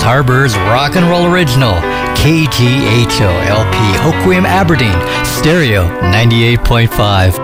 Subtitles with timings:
[0.00, 1.74] is Harbor's rock and roll original,
[2.16, 7.38] KGHO LP, Hoquiam Aberdeen, Stereo 98.5.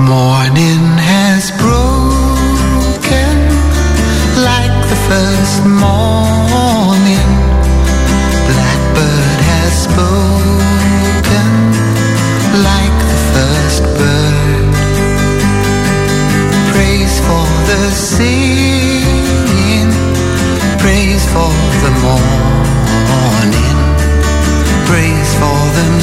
[0.00, 3.36] Morning has broken
[4.42, 5.95] like the first morning.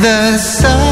[0.00, 0.91] the sun.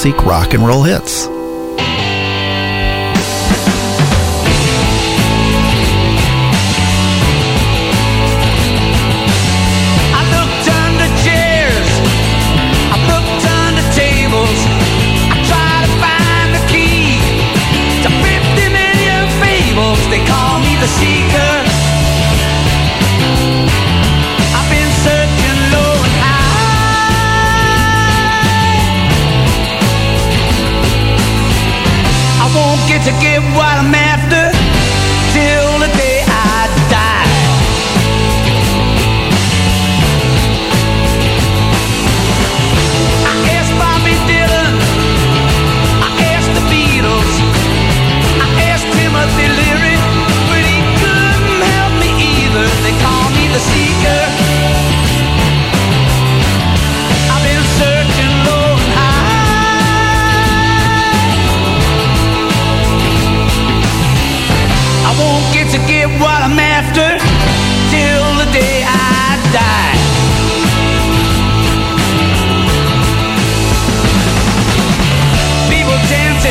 [0.00, 1.26] Classic Rock and Roll Hits.
[10.16, 11.90] I looked under chairs,
[12.88, 14.60] I looked under tables,
[15.46, 16.60] try to find the
[33.04, 34.09] to give what a man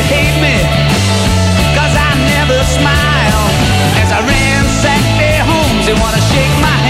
[0.08, 0.40] hate
[1.96, 3.44] I never smile.
[4.02, 6.89] As I ransack their homes, they wanna shake my hand.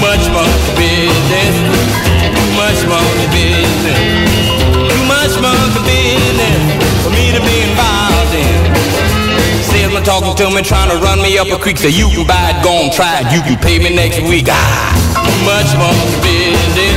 [0.00, 1.56] Too much monkey business.
[2.32, 4.00] Too much monkey business.
[4.88, 8.72] Too much monkey business for me to be involved in.
[9.62, 11.76] Salesman talking to me, trying to run me up a creek.
[11.76, 13.28] Say you can buy it, go on, try it.
[13.30, 14.46] You can pay me next week.
[14.48, 14.88] Ah,
[15.20, 16.89] too much monkey business.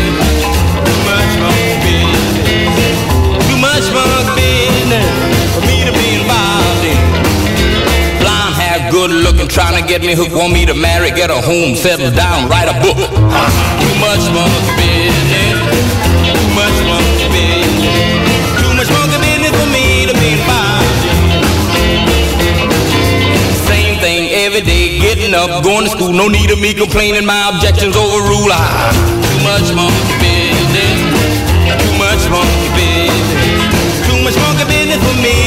[9.07, 12.11] Good looking, trying to get me hooked, want me to marry, get a home, settle
[12.15, 12.95] down, write a book.
[12.95, 15.83] Too much monkey business,
[16.31, 18.23] too much monkey business,
[18.63, 21.03] too much monkey business for me to be involved.
[23.67, 27.51] Same thing every day, getting up, going to school, no need of me complaining, my
[27.51, 28.55] objections overrule.
[28.55, 28.87] Ah,
[29.19, 30.95] too much monkey business,
[31.75, 35.42] too much monkey business, too much monkey business for me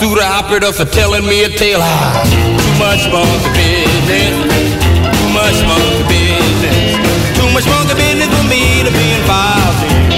[0.00, 1.76] Sue the operator for telling me a tale.
[1.84, 4.72] Ah, too much monkey business.
[4.96, 6.96] Too much monkey business.
[7.36, 10.16] Too much monkey business for me to be involved in.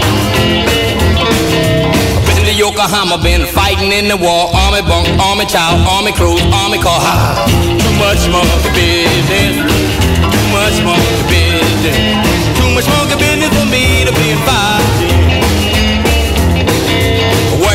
[2.15, 4.55] I've been to Yokohama, been fighting in the war.
[4.55, 7.03] Army bunk, army child, army crew, army car.
[7.03, 7.43] Ah,
[7.83, 9.67] too much monkey business.
[10.31, 12.23] Too much monkey business.
[12.55, 15.12] Too much monkey business for me to be involved in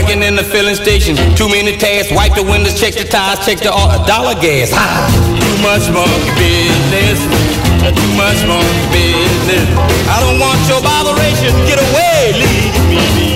[0.08, 1.16] working in the filling station.
[1.36, 4.72] Too many tasks, wipe the windows, check the tires, check the oil, dollar gas.
[4.72, 4.88] Ha!
[5.36, 6.08] Too much more
[6.40, 7.20] business.
[7.84, 9.68] Too much more business.
[10.08, 11.52] I don't want your botheration.
[11.68, 13.22] Get away, leave me.
[13.22, 13.27] be.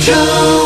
[0.00, 0.59] 这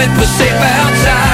[0.00, 1.27] if it was safe outside.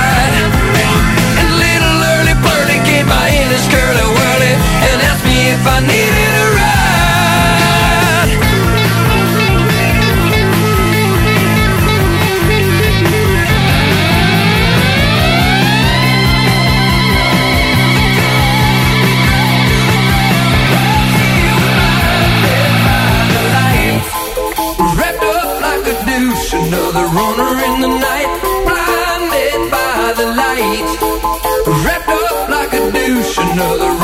[33.55, 34.04] another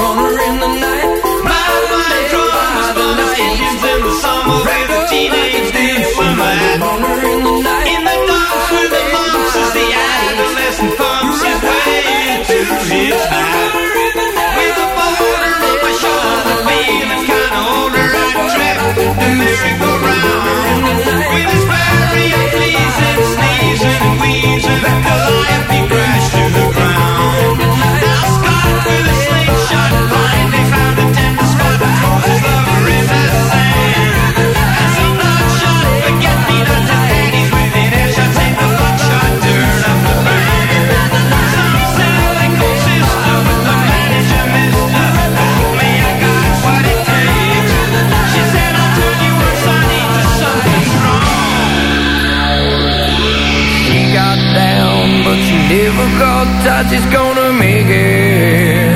[56.88, 58.90] just gonna make it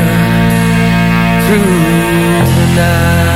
[1.46, 1.60] through
[2.56, 3.34] the night.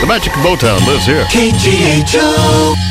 [0.00, 1.24] The Magic Motown lives here.
[1.24, 2.85] KGHO.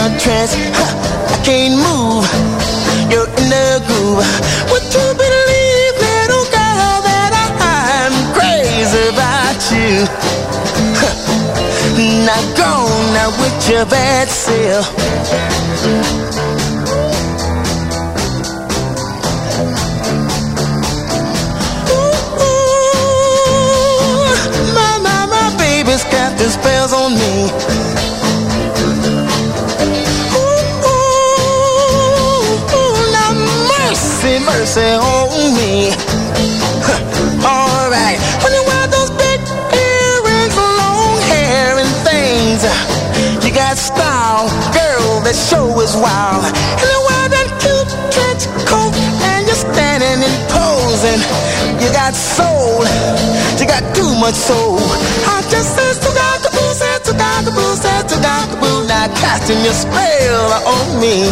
[0.00, 0.54] A trance.
[0.76, 2.24] Huh, I can't move.
[3.12, 4.24] You're in the groove.
[4.70, 10.06] Would you believe, little girl, that I'm crazy about you?
[11.00, 11.14] Huh,
[12.26, 12.72] Now go
[13.16, 14.86] now with your bad self.
[23.40, 27.89] Ooh, my, my, my baby's casting spells on me.
[34.50, 35.94] Mercy, on me.
[36.82, 39.38] Huh, Alright, when you wear those big
[39.70, 42.60] earrings, long hair and things,
[43.44, 46.42] you got style, girl, that show is wild.
[46.50, 48.94] And you wear that cute trench coat
[49.30, 51.20] and you're standing and posing.
[51.78, 52.82] You got soul,
[53.58, 54.82] you got too much soul.
[55.30, 58.50] I just said to God, the boo, said to God, the boo, said to God,
[58.50, 61.30] the boo, now casting your spell on me.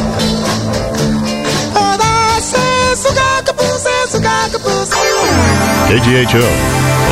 [5.89, 6.47] KGHO,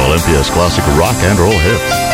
[0.06, 2.05] Olympia's classic rock and roll hits.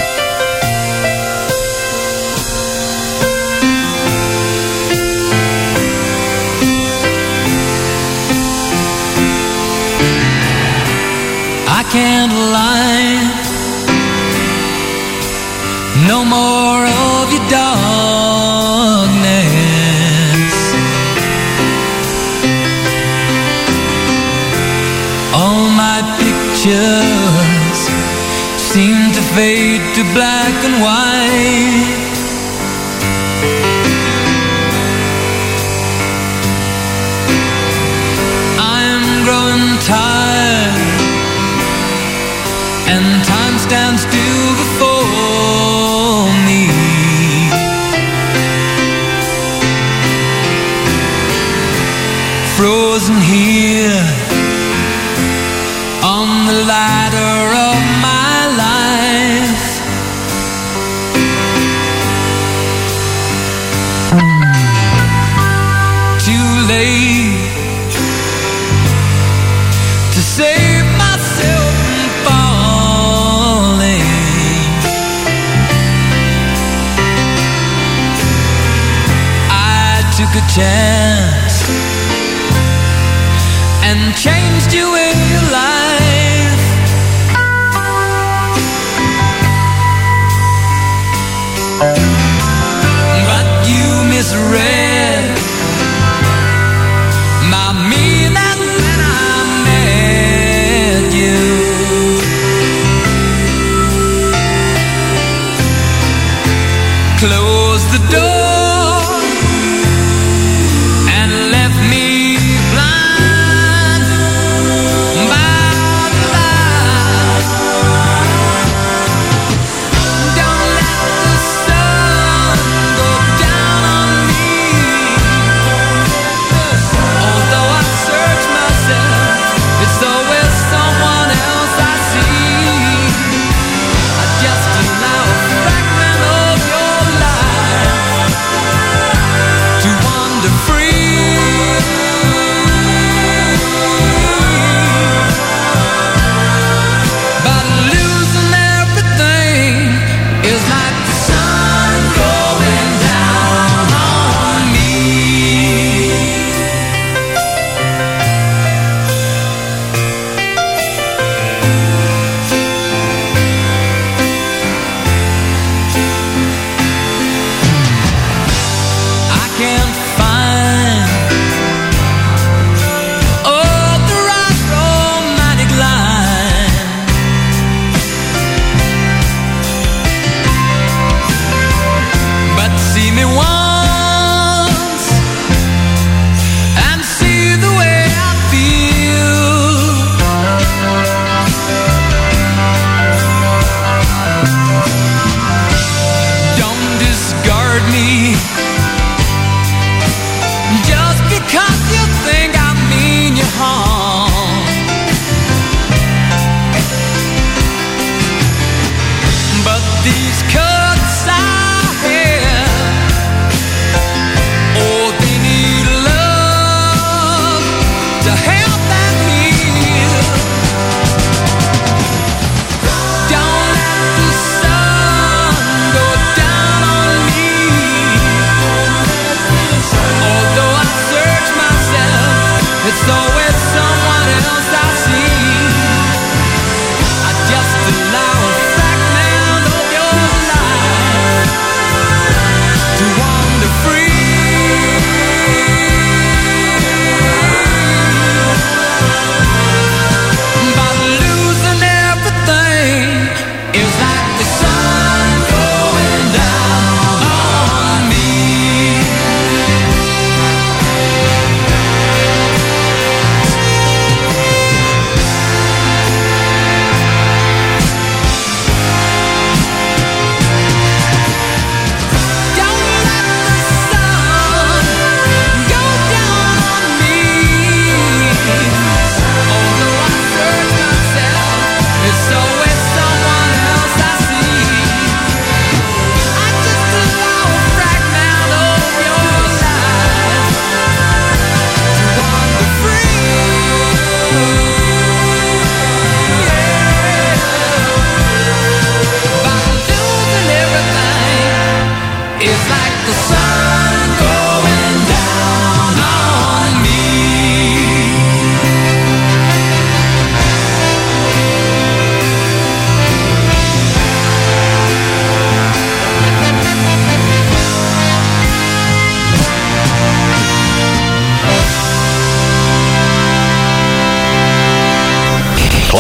[29.35, 32.11] Fade to black and white.
[38.61, 41.01] I'm growing tired
[42.93, 46.69] and time stands still before me.
[52.57, 53.22] Frozen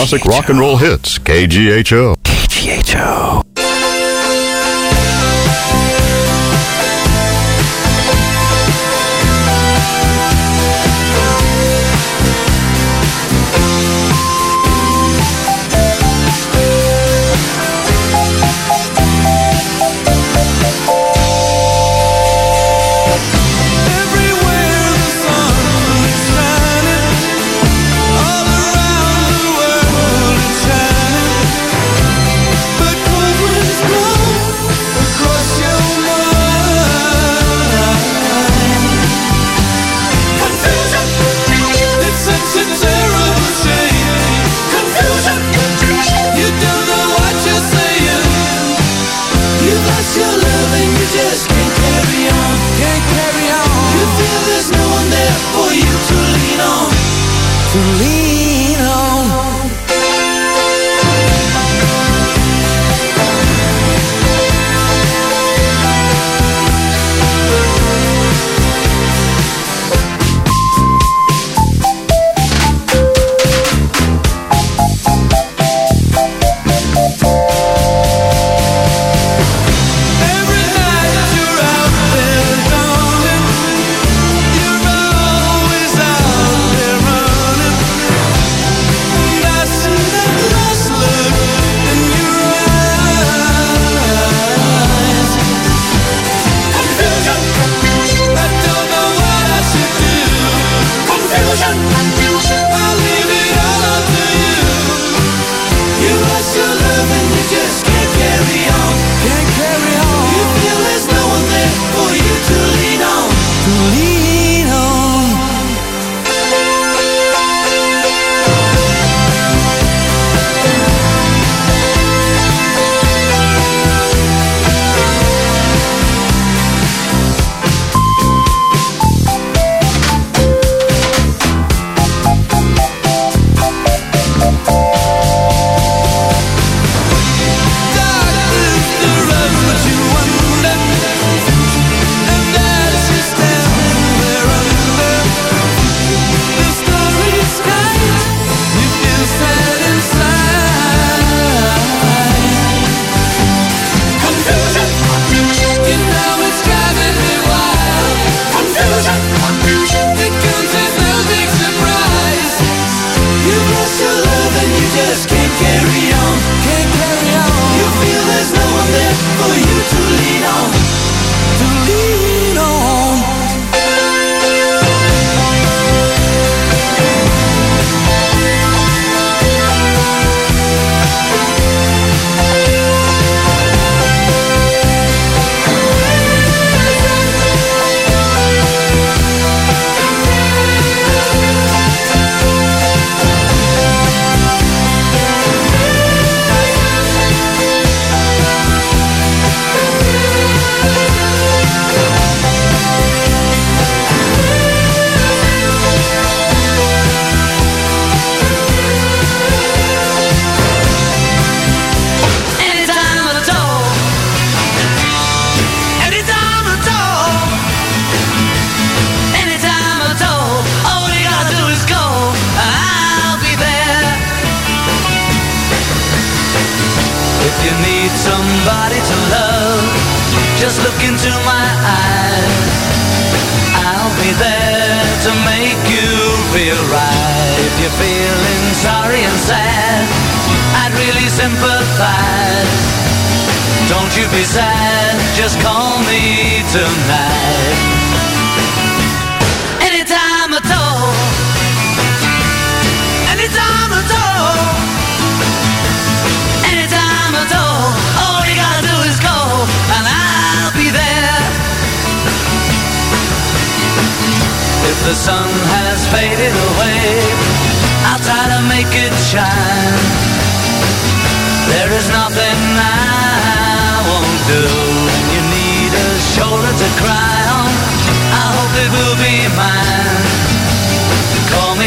[0.03, 1.21] Classic rock and roll hits.
[1.21, 2.17] KGHO.
[2.25, 3.41] KGHO.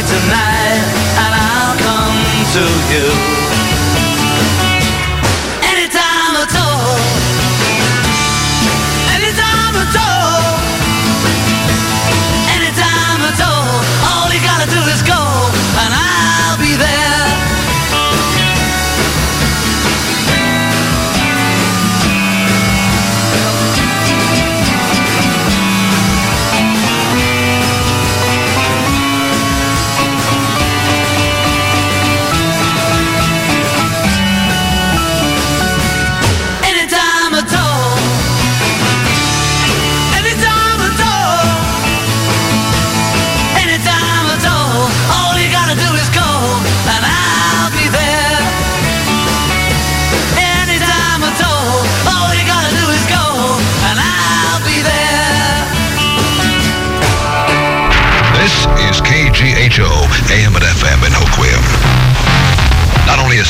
[0.07, 0.85] tonight
[1.17, 2.17] and I'll come
[2.53, 3.34] to you.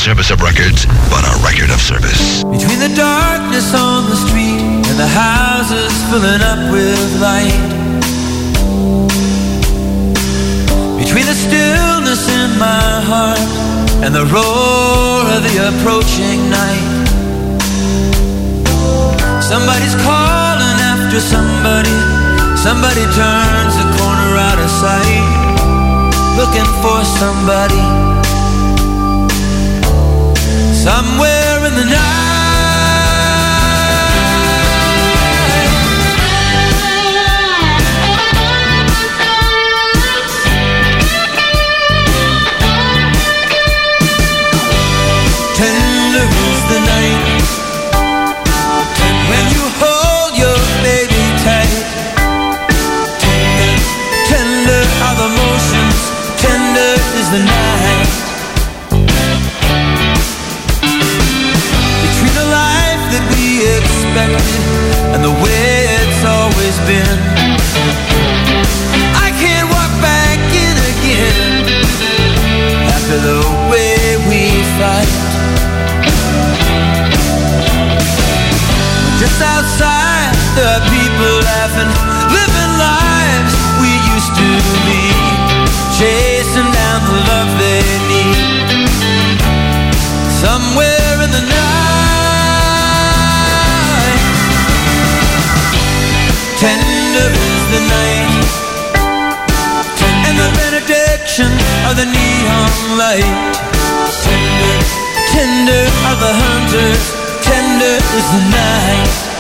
[0.06, 2.44] service of records, but a record of service.
[2.44, 7.66] Between the darkness on the street and the houses filling up with light.
[11.02, 13.50] Between the stillness in my heart
[14.06, 16.86] and the roar of the approaching night.
[19.42, 21.98] Somebody's calling after somebody.
[22.62, 25.26] Somebody turns the corner out of sight.
[26.38, 28.15] Looking for somebody
[30.86, 32.35] Somewhere in the night.
[65.14, 67.18] and the way it's always been.
[69.26, 71.66] I can't walk back in again
[72.96, 74.42] after the way we
[74.80, 75.12] fight.
[79.20, 80.05] Just outside.
[97.76, 98.52] the night.
[100.28, 101.52] And the benediction
[101.88, 103.36] of the neon light.
[104.24, 104.76] Tender,
[105.36, 109.35] tender are the hunters Tender is the night.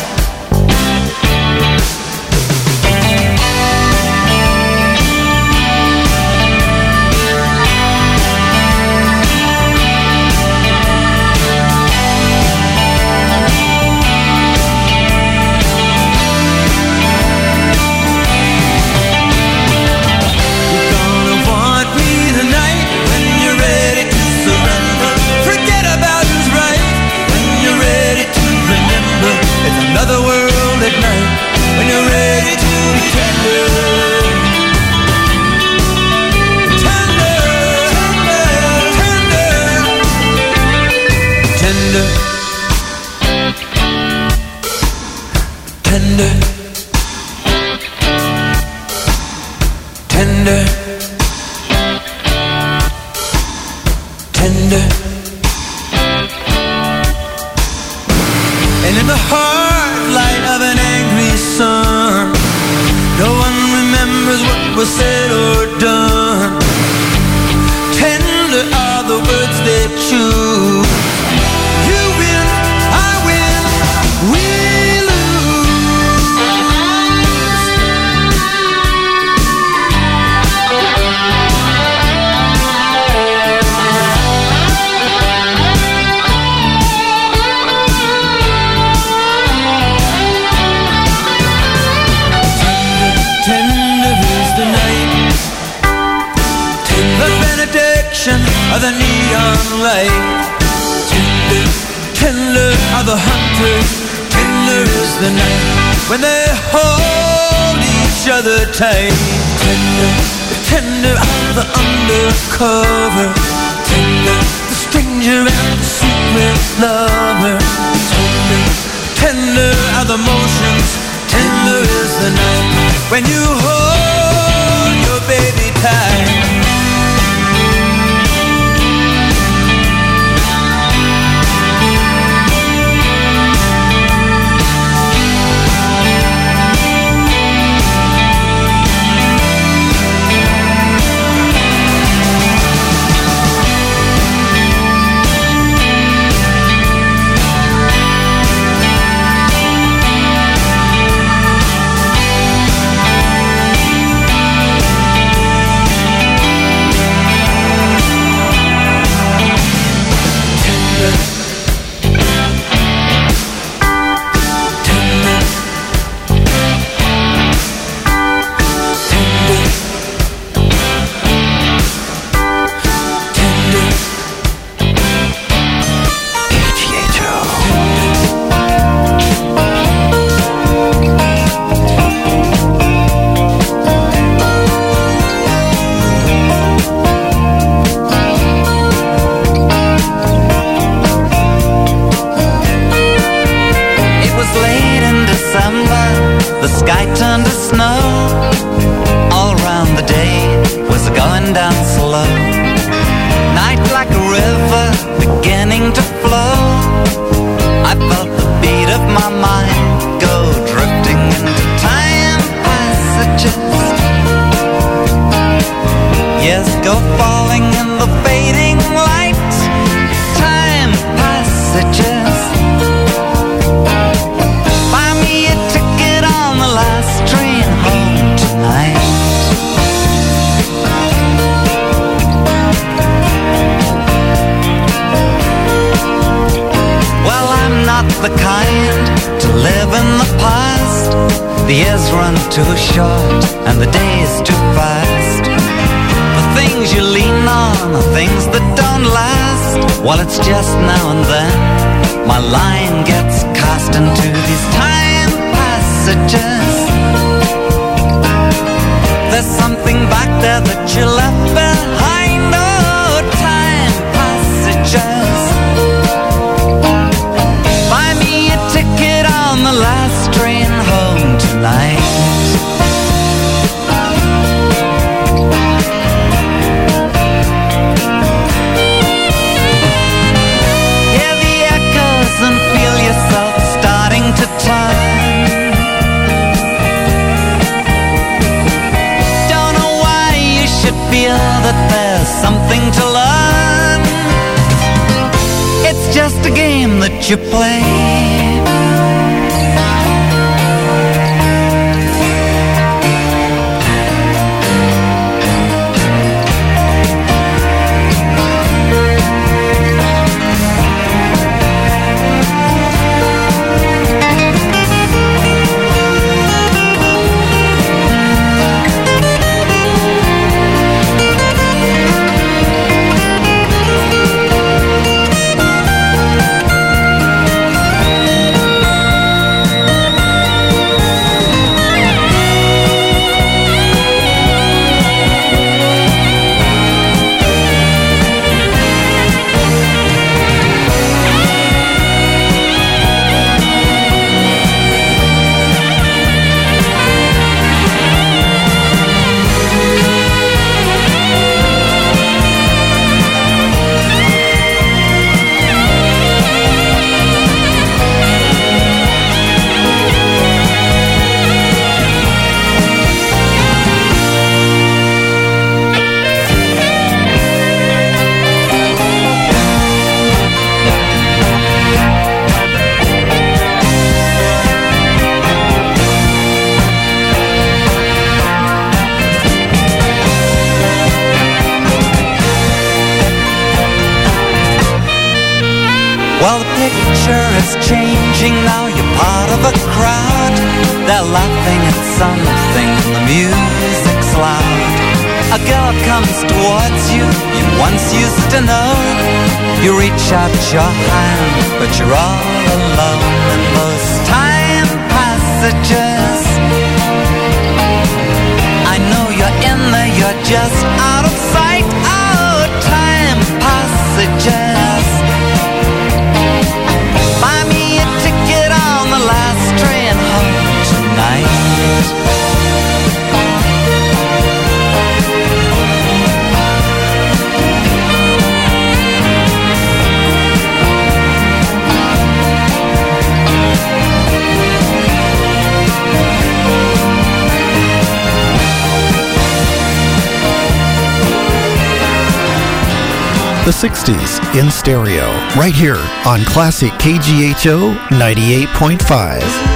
[444.56, 445.26] In stereo,
[445.58, 449.75] right here on Classic KGHO 98.5.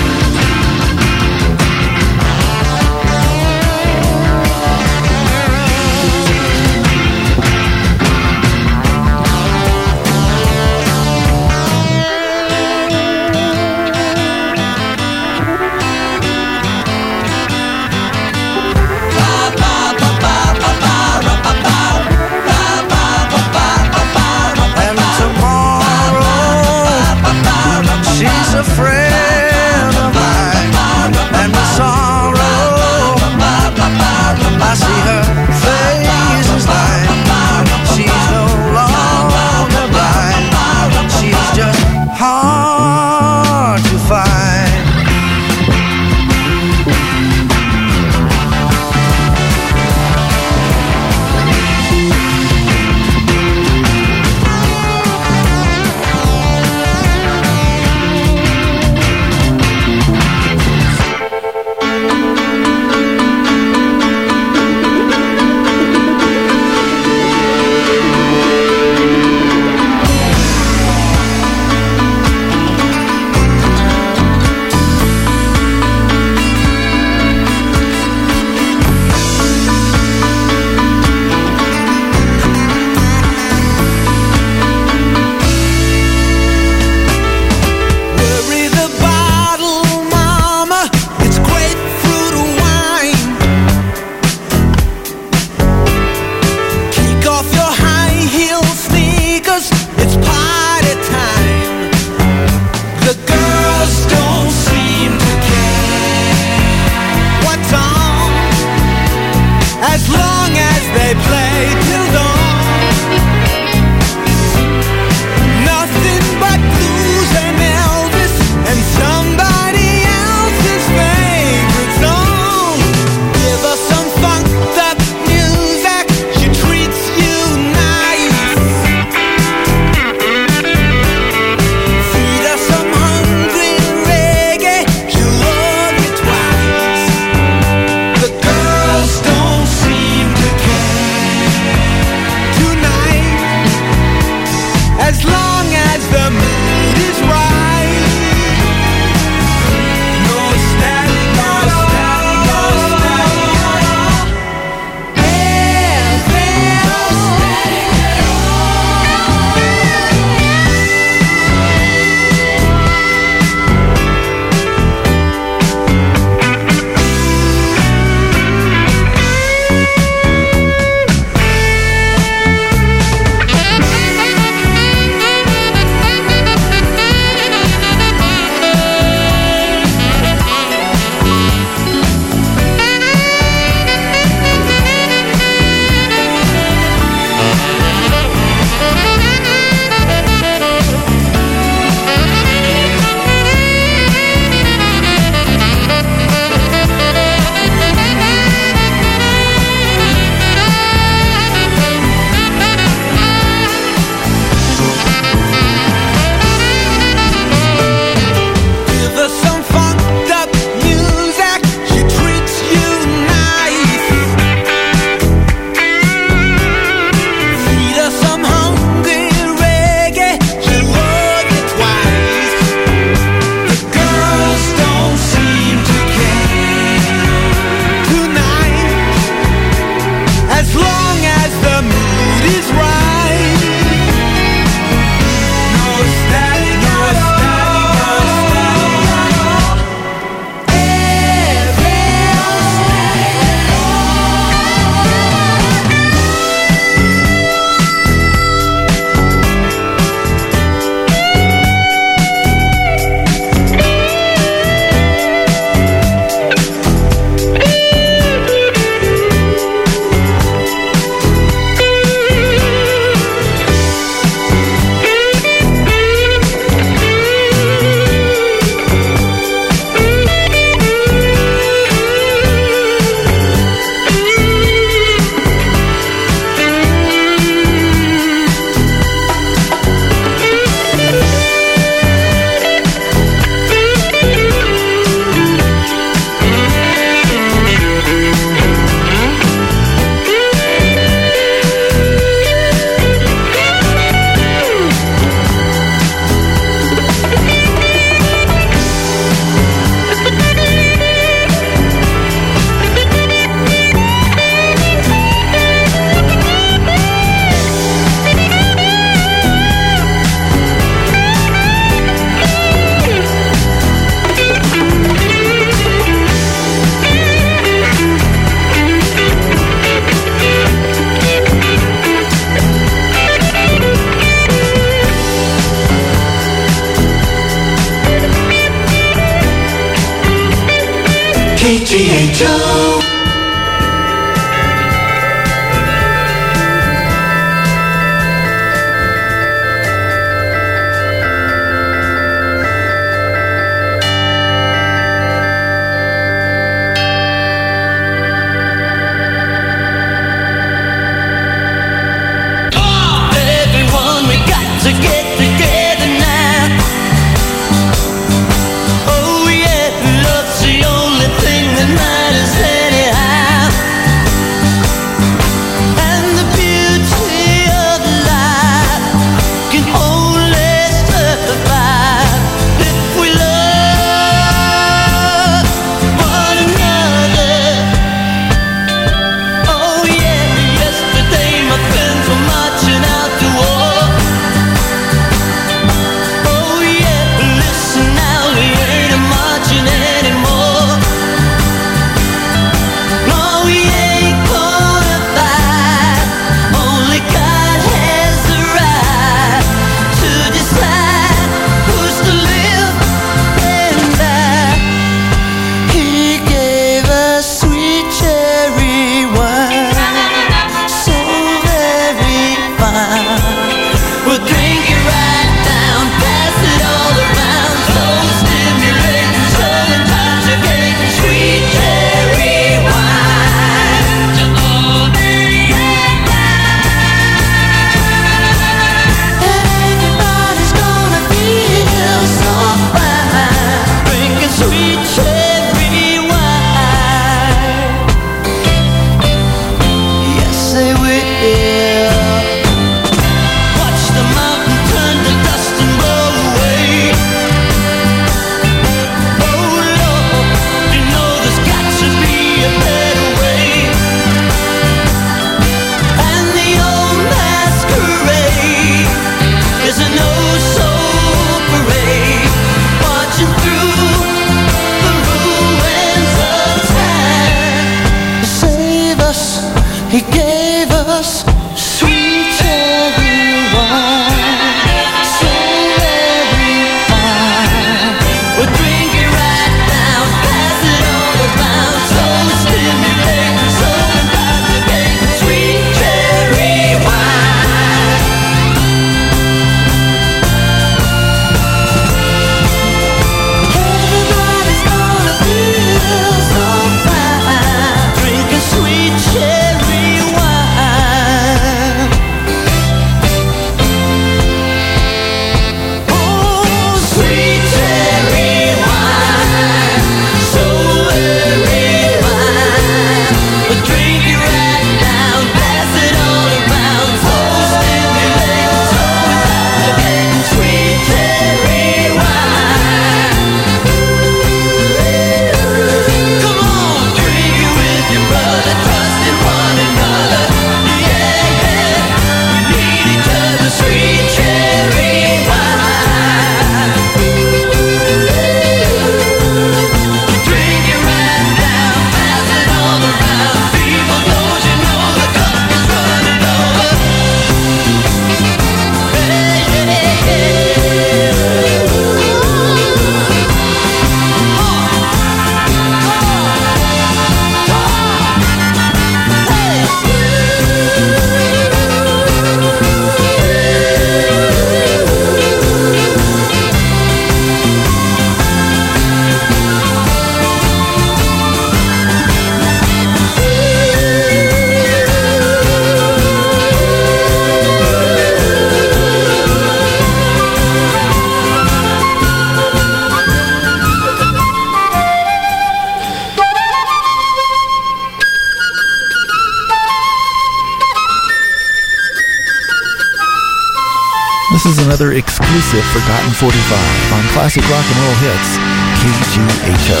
[596.41, 598.57] 45 on classic rock and roll hits,
[598.97, 600.00] KGHO.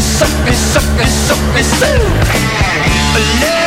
[0.00, 2.00] me, suck me, suck me, suck me, suck
[3.14, 3.20] me.
[3.40, 3.59] Love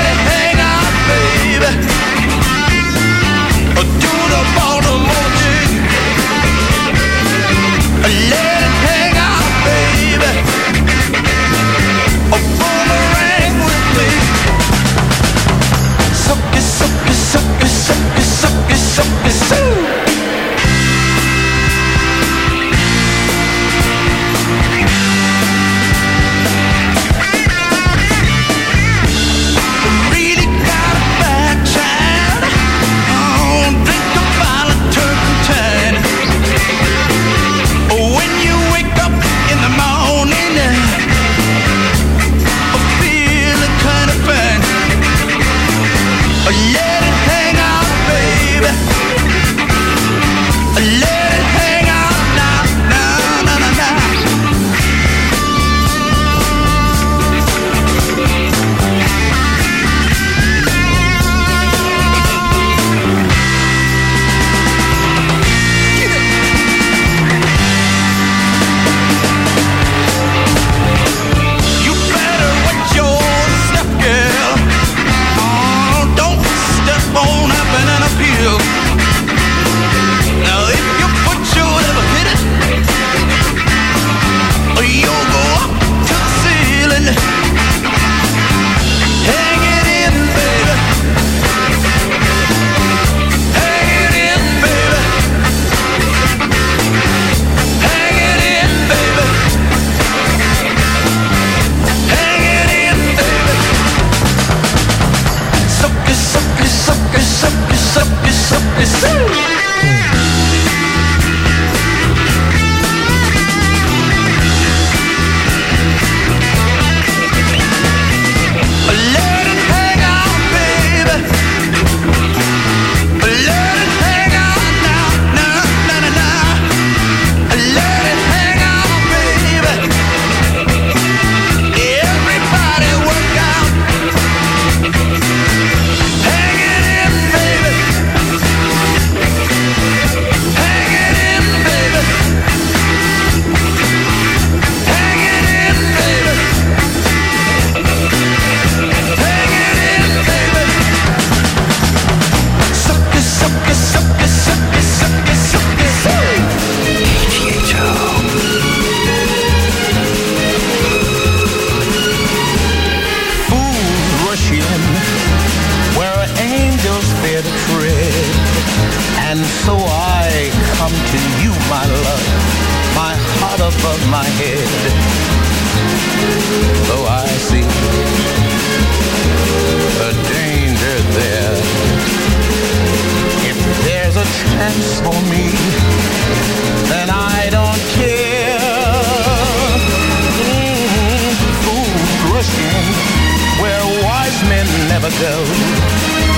[195.24, 195.43] window.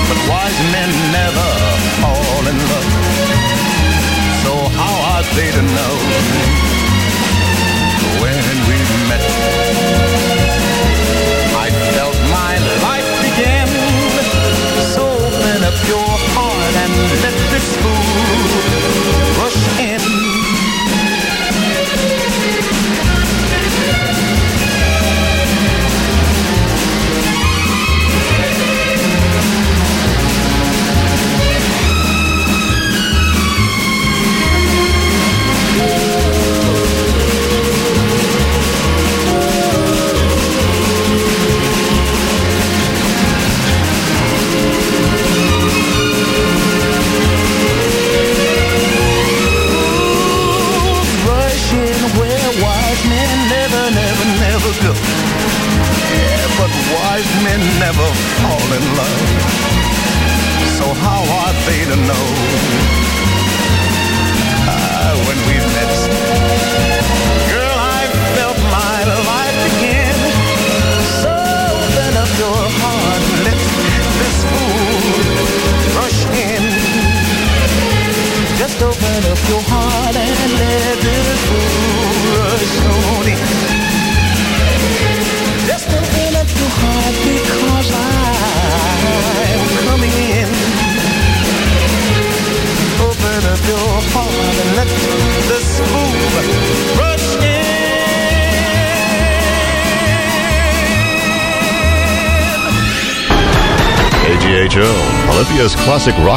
[0.08, 1.48] But wise men never
[2.00, 2.92] fall in love.
[4.42, 6.55] So how are they to know?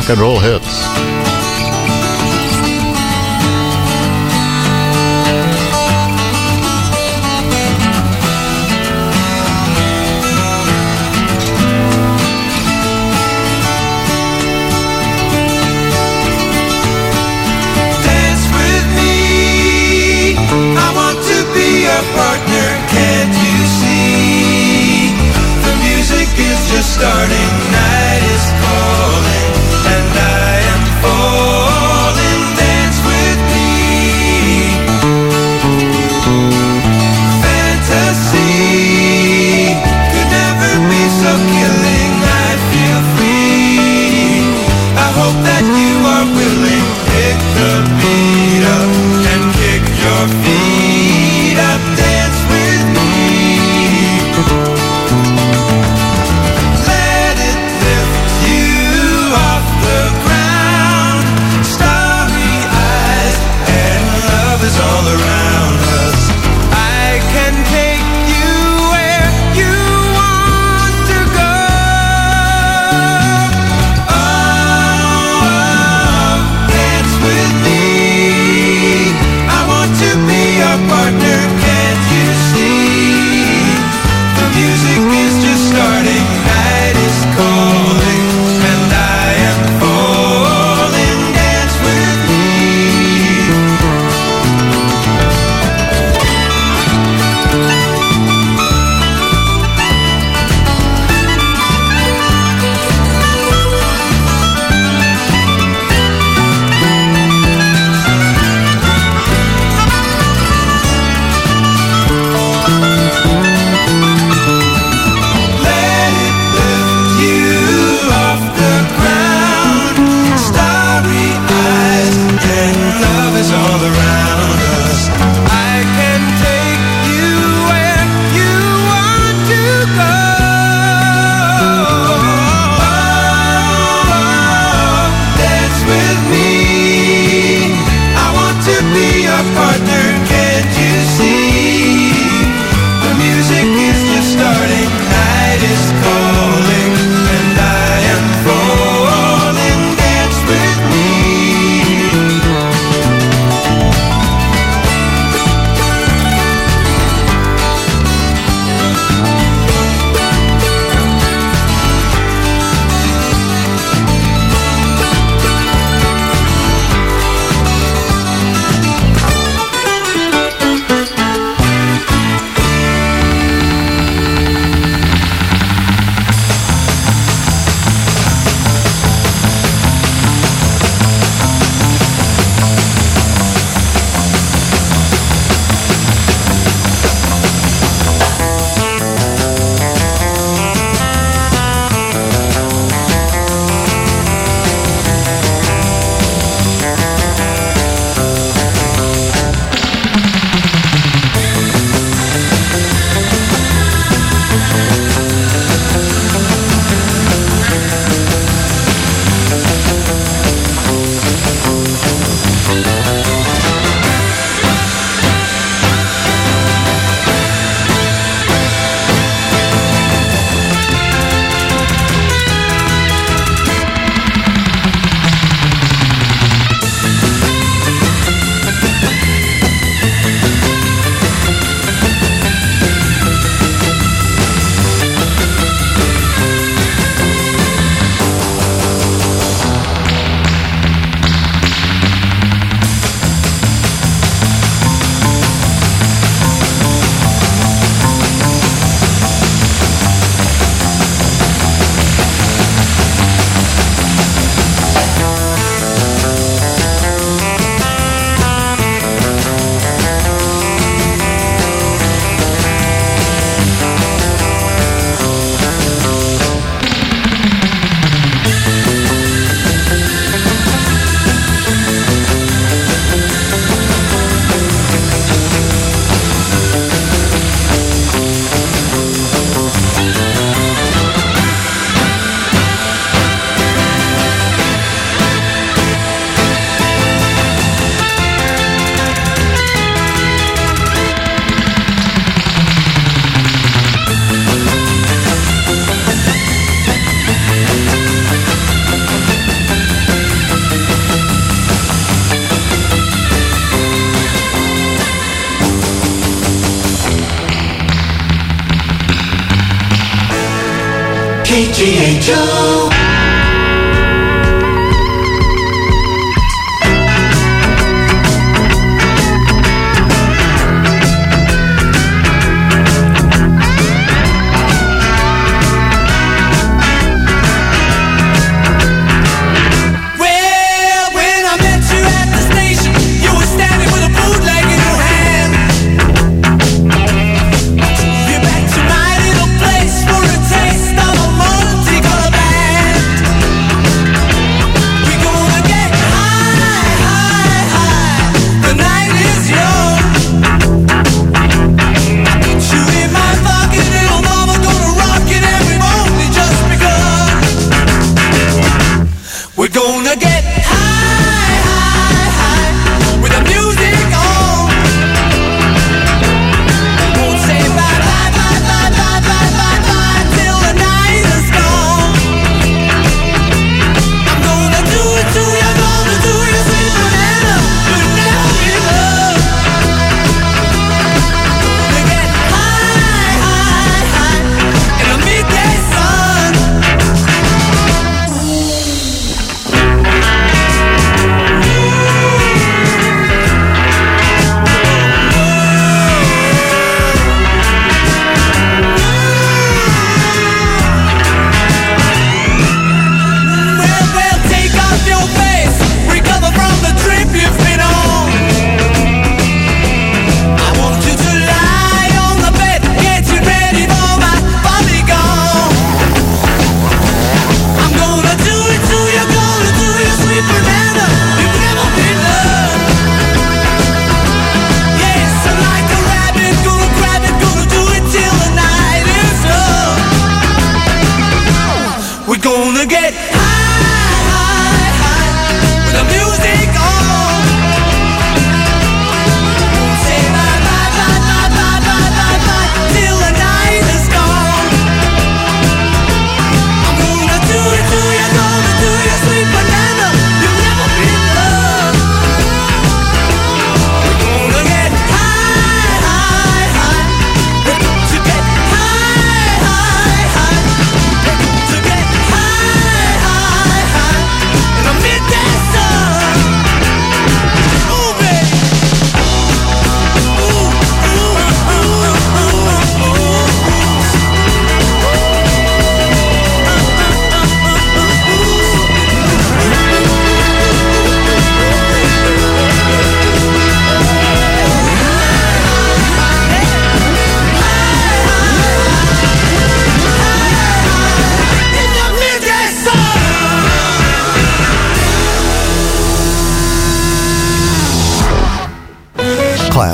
[0.09, 0.78] rock and roll hits.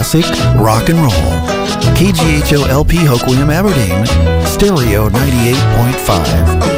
[0.05, 0.25] classic
[0.59, 1.11] rock and roll.
[1.95, 4.05] KGHO LP Hoquiam Aberdeen,
[4.45, 6.74] Stereo 98.5.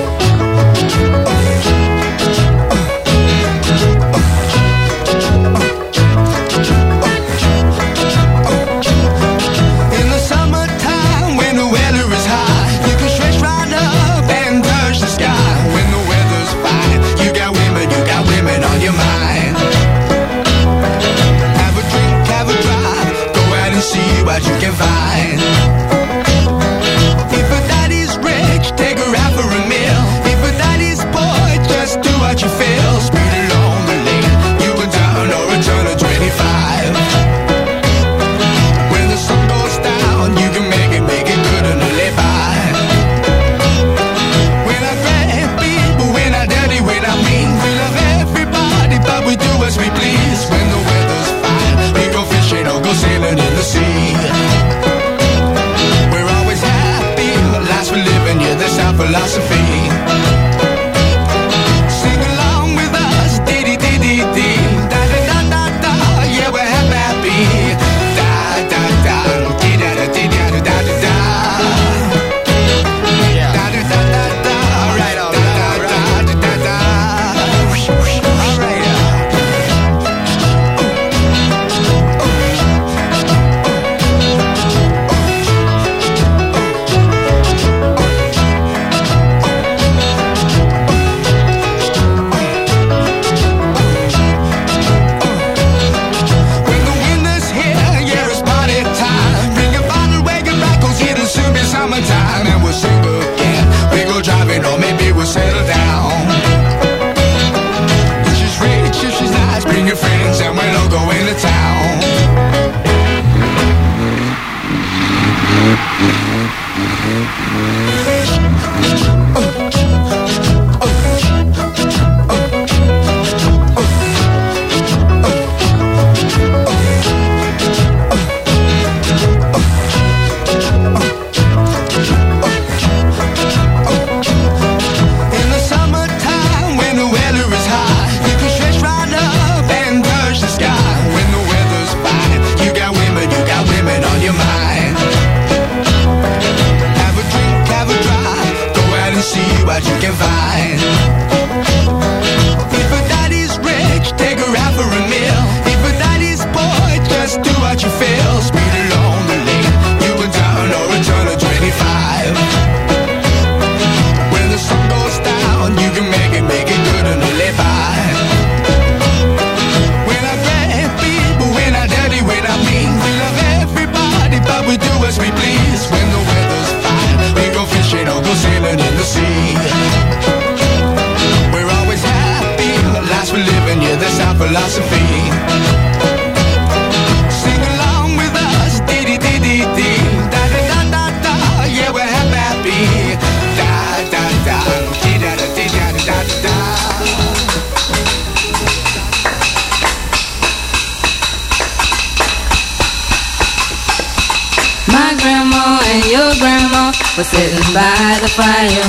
[207.18, 208.88] were sitting by the fire.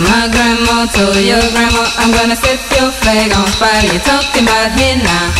[0.00, 3.84] My grandma told your grandma, I'm gonna set your flag on fire.
[3.86, 5.30] You're talking about hey now,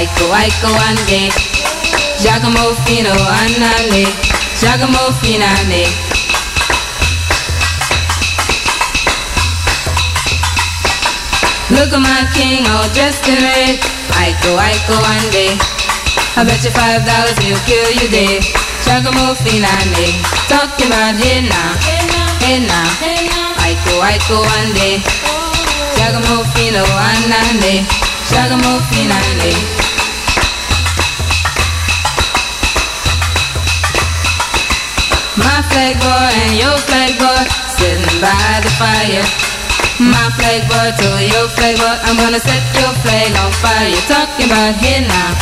[0.00, 1.30] Iko, Iko, ande.
[2.18, 4.06] Jockamo Fino, oh, anale,
[4.58, 5.84] Jockamo Finale.
[11.70, 13.78] Look at my king all dressed in red.
[14.18, 15.58] Iko, Iko, ande.
[16.36, 18.63] I bet you five dollars he'll kill you dead.
[18.84, 20.12] Jockamo Finale.
[20.46, 21.72] Talking about hey now,
[23.64, 25.00] Iko, Iko, ande.
[25.96, 27.84] Jockamo Fino, anale,
[28.28, 29.52] Jockamo Finale.
[35.36, 37.44] My flag boy and your flag boy
[37.76, 39.24] sitting by the fire.
[39.98, 43.96] My flag boy to your flag boy, I'm gonna set your flag on fire.
[44.06, 45.34] Talking about here now,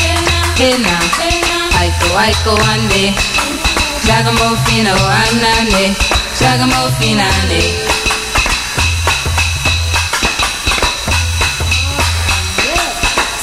[0.56, 1.22] here now,
[2.12, 3.14] Iko, Iko, ande.
[4.05, 5.94] Jockamo Fino, anane,
[6.39, 7.62] Jockamo Finale.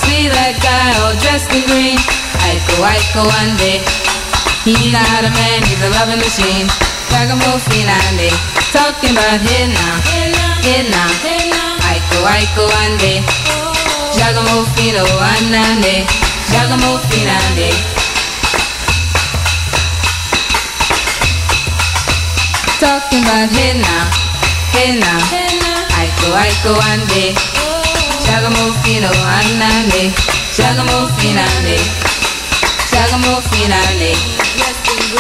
[0.06, 1.98] See that guy all dressed in green,
[2.46, 3.82] Iko, Iko, ande.
[4.66, 6.68] He's not a man, he's a loving machine.
[7.10, 8.30] Jockamo Finale,
[8.70, 9.96] talking about here now,
[10.62, 11.10] here now,
[11.90, 13.24] Iko, Iko, ande.
[14.14, 16.06] Jockamo Fino, anane,
[16.52, 17.72] Jockamo Finale.
[22.80, 24.08] Talking about here now,
[24.72, 25.20] here now,
[26.00, 27.36] Iko, Iko, ande.
[28.24, 30.14] Jockamo Fino, anane,
[33.52, 34.16] Finale.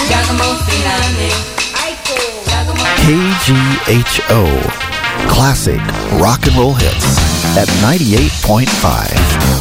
[0.08, 1.32] Jockamo Finale.
[3.04, 4.42] KGHO.
[5.28, 5.82] Classic
[6.22, 7.18] rock and roll hits
[7.58, 9.59] at 98.5.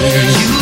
[0.00, 0.57] You